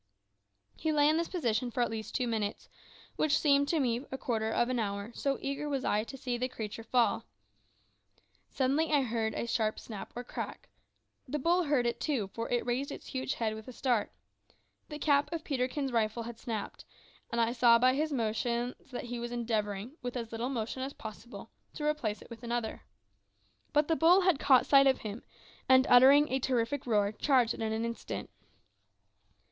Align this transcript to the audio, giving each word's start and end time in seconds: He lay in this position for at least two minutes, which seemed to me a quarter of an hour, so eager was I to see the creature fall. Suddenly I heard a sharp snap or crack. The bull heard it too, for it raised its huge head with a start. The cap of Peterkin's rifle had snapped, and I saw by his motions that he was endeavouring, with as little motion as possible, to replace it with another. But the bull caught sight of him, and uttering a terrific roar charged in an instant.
He 0.77 0.91
lay 0.91 1.07
in 1.07 1.17
this 1.17 1.27
position 1.29 1.69
for 1.69 1.83
at 1.83 1.91
least 1.91 2.15
two 2.15 2.25
minutes, 2.27 2.67
which 3.17 3.37
seemed 3.37 3.67
to 3.67 3.79
me 3.79 4.03
a 4.11 4.17
quarter 4.17 4.49
of 4.49 4.67
an 4.67 4.79
hour, 4.79 5.11
so 5.13 5.37
eager 5.39 5.69
was 5.69 5.85
I 5.85 6.03
to 6.05 6.17
see 6.17 6.39
the 6.39 6.49
creature 6.49 6.81
fall. 6.83 7.27
Suddenly 8.49 8.91
I 8.91 9.03
heard 9.03 9.35
a 9.35 9.45
sharp 9.45 9.79
snap 9.79 10.11
or 10.15 10.23
crack. 10.23 10.69
The 11.27 11.37
bull 11.37 11.65
heard 11.65 11.85
it 11.85 11.99
too, 11.99 12.31
for 12.33 12.49
it 12.49 12.65
raised 12.65 12.91
its 12.91 13.05
huge 13.05 13.35
head 13.35 13.53
with 13.53 13.67
a 13.67 13.71
start. 13.71 14.11
The 14.89 14.97
cap 14.97 15.31
of 15.31 15.43
Peterkin's 15.43 15.91
rifle 15.91 16.23
had 16.23 16.39
snapped, 16.39 16.83
and 17.29 17.39
I 17.39 17.51
saw 17.51 17.77
by 17.77 17.93
his 17.93 18.11
motions 18.11 18.73
that 18.89 19.03
he 19.05 19.19
was 19.19 19.31
endeavouring, 19.31 19.97
with 20.01 20.17
as 20.17 20.31
little 20.31 20.49
motion 20.49 20.81
as 20.81 20.93
possible, 20.93 21.51
to 21.75 21.85
replace 21.85 22.23
it 22.23 22.29
with 22.31 22.41
another. 22.41 22.81
But 23.71 23.87
the 23.87 23.95
bull 23.95 24.23
caught 24.39 24.65
sight 24.65 24.87
of 24.87 25.01
him, 25.01 25.21
and 25.69 25.85
uttering 25.87 26.27
a 26.31 26.39
terrific 26.39 26.87
roar 26.87 27.11
charged 27.11 27.53
in 27.53 27.61
an 27.61 27.85
instant. 27.85 28.31